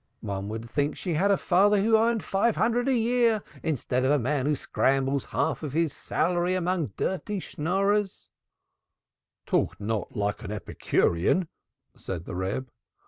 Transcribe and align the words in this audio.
One 0.21 0.49
would 0.49 0.67
think 0.67 0.97
she 0.97 1.13
had 1.13 1.29
a 1.29 1.37
father 1.37 1.79
who 1.79 1.95
earned 1.95 2.23
five 2.23 2.55
hundred 2.55 2.87
a 2.87 2.93
year, 2.95 3.43
instead 3.61 4.03
of 4.03 4.09
a 4.09 4.17
man 4.17 4.47
who 4.47 4.55
scrambles 4.55 5.25
half 5.25 5.61
his 5.61 5.93
salary 5.93 6.55
among 6.55 6.93
dirty 6.97 7.39
Schnorrers." 7.39 8.31
"Talk 9.45 9.79
not 9.79 10.15
like 10.15 10.41
an 10.41 10.49
Epicurean," 10.51 11.49
said 11.95 12.25
the 12.25 12.33
Reb. 12.33 12.71